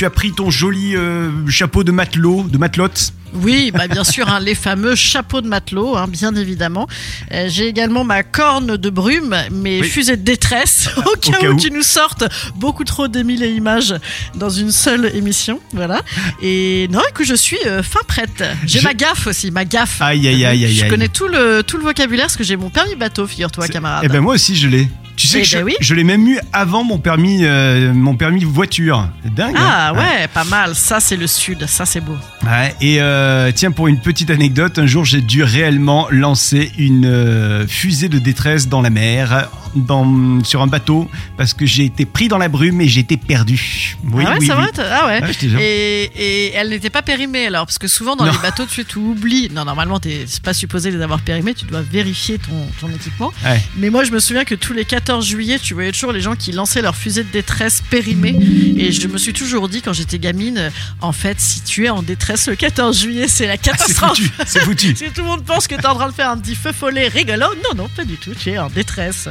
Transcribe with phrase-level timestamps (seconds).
[0.00, 3.12] Tu as pris ton joli euh, chapeau de matelot, de matelote.
[3.34, 6.88] Oui, bah bien sûr, hein, les fameux chapeaux de matelot, hein, bien évidemment.
[7.32, 9.86] Euh, J'ai également ma corne de brume, mes Oui.
[9.86, 11.60] fusées de détresse, au cas, cas où, où.
[11.60, 12.24] tu nous sortes
[12.56, 13.94] beaucoup trop d'Emile et images
[14.36, 15.60] dans une seule émission.
[15.74, 16.00] Voilà.
[16.40, 18.42] Et non, écoute, je suis euh, fin prête.
[18.64, 20.00] J'ai Je- ma gaffe aussi, ma gaffe.
[20.00, 20.90] Aïe, aïe, aïe, aïe, Je aïe.
[20.90, 24.00] connais tout le, tout le vocabulaire parce que j'ai mon permis bateau, figure-toi, camarade.
[24.06, 24.88] Eh ben moi aussi je l'ai.
[25.16, 25.74] Tu sais Eh que je, ben oui.
[25.80, 29.08] je l'ai même eu avant mon permis, euh, mon permis voiture.
[29.24, 29.54] Dingue.
[29.56, 30.74] ah hein ouais, pas mal.
[30.74, 31.66] Ça, c'est le sud.
[31.66, 32.16] Ça, c'est beau.
[32.44, 37.04] Ouais, et euh, tiens, pour une petite anecdote, un jour j'ai dû réellement lancer une
[37.06, 42.06] euh, fusée de détresse dans la mer, dans, sur un bateau, parce que j'ai été
[42.06, 43.96] pris dans la brume et j'ai été perdu.
[44.12, 44.64] Oui, ah ouais, oui, ça oui.
[44.90, 45.20] Ah ouais.
[45.40, 45.58] Je.
[45.58, 48.32] Et, et elle n'était pas périmée alors, parce que souvent dans Non.
[48.32, 49.50] les bateaux, tu, tu oublies.
[49.52, 53.32] Non, normalement, t'es c'est pas supposé les avoir périmés, tu dois vérifier ton, ton équipement.
[53.44, 53.60] Ouais.
[53.76, 56.36] Mais moi, je me souviens que tous les 14 juillet, tu voyais toujours les gens
[56.36, 58.36] qui lançaient leur fusée de détresse périmée.
[58.76, 62.02] Et je me suis toujours dit, quand j'étais gamine, en fait, si tu es en
[62.02, 64.18] détresse le 14 juillet, c'est la Ah, c'est catastrophe.
[64.18, 64.94] foutu, c'est foutu.
[64.94, 67.08] Si tout le monde pense que t'es en train de faire un petit feu follet
[67.08, 69.26] rigolo, non, non, pas du tout, tu es en détresse.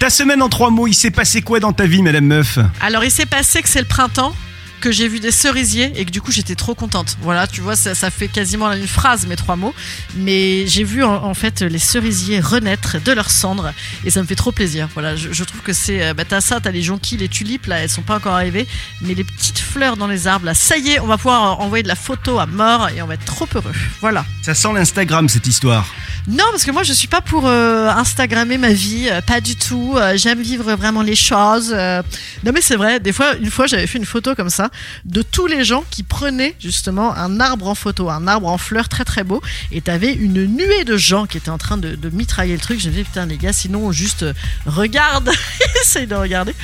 [0.00, 2.58] Ta semaine en trois mots, il s'est passé quoi dans ta vie, Madame Meuf?
[2.80, 4.34] Alors il s'est passé que c'est le printemps
[4.82, 7.16] que j'ai vu des cerisiers et que du coup j'étais trop contente.
[7.22, 9.74] Voilà, tu vois, ça, ça fait quasiment une phrase mes trois mots.
[10.16, 13.72] Mais j'ai vu en, en fait les cerisiers renaître de leurs cendres
[14.04, 14.88] et ça me fait trop plaisir.
[14.92, 16.02] Voilà, je, je trouve que c'est.
[16.02, 18.66] euh, Bah, t'as ça, t'as les jonquilles, les tulipes là, elles sont pas encore arrivées.
[19.00, 21.84] Mais les petites fleurs dans les arbres là, ça y est, on va pouvoir envoyer
[21.84, 23.72] de la photo à mort et on va être trop heureux.
[24.00, 24.24] Voilà.
[24.42, 25.86] Ça sent l'Instagram cette histoire.
[26.26, 29.54] Non, parce que moi je suis pas pour euh, Instagrammer ma vie, euh, pas du
[29.56, 29.94] tout.
[29.96, 31.70] Euh, J'aime vivre vraiment les choses.
[31.72, 32.98] Non, mais c'est vrai.
[33.00, 34.70] Des fois, une fois, j'avais fait une photo comme ça
[35.04, 38.88] de tous les gens qui prenaient justement un arbre en photo, un arbre en fleurs
[38.88, 39.40] très très beau.
[39.70, 42.80] Et t'avais une nuée de gens qui étaient en train de, de mitrailler le truc.
[42.80, 44.32] J'ai dit putain les gars, sinon juste euh,
[44.66, 45.30] regarde,
[45.82, 46.54] essaye de regarder.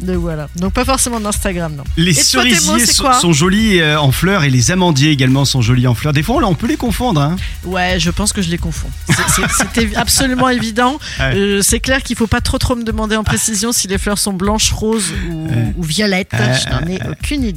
[0.00, 0.48] Donc voilà.
[0.56, 1.84] Donc pas forcément d'Instagram, non.
[1.96, 5.62] Les toi, mots, cerisiers sont, sont jolis euh, en fleurs et les amandiers également sont
[5.62, 6.12] jolis en fleurs.
[6.12, 7.20] Des fois, on, on peut les confondre.
[7.20, 7.36] Hein.
[7.64, 8.90] Ouais, je pense que je les confonds.
[9.58, 10.98] C'était absolument évident.
[11.18, 11.34] Ouais.
[11.34, 14.18] Euh, c'est clair qu'il faut pas trop trop me demander en précision si les fleurs
[14.18, 16.32] sont blanches, roses ou, violettes.
[16.32, 17.55] Je n'en ai aucune idée.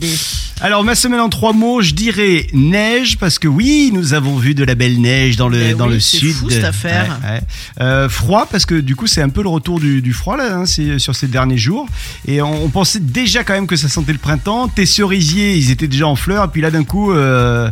[0.61, 4.53] Alors, ma semaine en trois mots, je dirais neige, parce que oui, nous avons vu
[4.55, 6.33] de la belle neige dans le, Mais dans oui, le c'est sud.
[6.33, 7.17] fou, cette affaire.
[7.23, 7.41] Ouais, ouais.
[7.79, 10.57] Euh, froid, parce que du coup, c'est un peu le retour du, du froid là,
[10.57, 11.87] hein, sur ces derniers jours.
[12.27, 14.67] Et on, on pensait déjà quand même que ça sentait le printemps.
[14.67, 17.13] Tes cerisiers, ils étaient déjà en fleurs, et puis là, d'un coup.
[17.13, 17.69] Euh,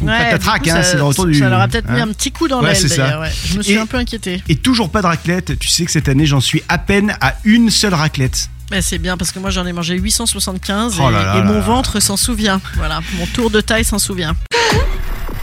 [0.00, 1.38] du coup, hein, ça- c'est le retour ça du.
[1.40, 2.08] leur a peut-être mis hein.
[2.08, 3.20] un petit coup dans Ouais, l'aile d'ailleurs.
[3.20, 3.30] ouais.
[3.46, 4.42] Je me suis Et- un peu inquiété.
[4.48, 5.56] Et toujours pas de raclette.
[5.58, 8.50] Tu sais que cette année, j'en suis à peine à une seule raclette.
[8.70, 11.38] Mais c'est bien parce que moi j'en ai mangé 875 Oh et, là là et
[11.38, 11.60] là mon là.
[11.60, 12.60] ventre s'en souvient.
[12.76, 14.34] Voilà, mon tour de taille s'en souvient.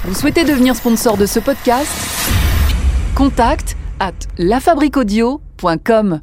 [0.06, 1.88] Vous souhaitez devenir sponsor de ce podcast?
[3.16, 6.20] Contact à lafabriquaudio.com.